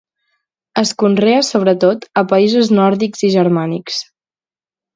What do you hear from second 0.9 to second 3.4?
conrea sobretot a països nòrdics i